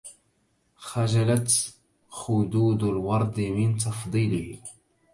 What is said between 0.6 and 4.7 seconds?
خجلت خدود الورد من تفضيله